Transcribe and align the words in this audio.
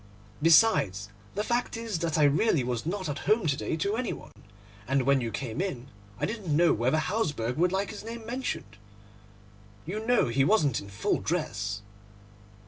Besides, 0.41 1.09
the 1.35 1.43
fact 1.43 1.77
is 1.77 1.99
that 1.99 2.17
I 2.17 2.23
really 2.23 2.63
was 2.63 2.87
not 2.87 3.07
at 3.07 3.19
home 3.29 3.45
to 3.45 3.55
day 3.55 3.77
to 3.77 3.95
any 3.95 4.13
one; 4.13 4.31
and 4.87 5.03
when 5.03 5.21
you 5.21 5.29
came 5.29 5.61
in 5.61 5.89
I 6.19 6.25
didn't 6.25 6.57
know 6.57 6.73
whether 6.73 6.97
Hausberg 6.97 7.55
would 7.57 7.71
like 7.71 7.91
his 7.91 8.03
name 8.03 8.25
mentioned. 8.25 8.77
You 9.85 10.03
know 10.03 10.27
he 10.29 10.43
wasn't 10.43 10.79
in 10.79 10.89
full 10.89 11.19
dress. 11.21 11.83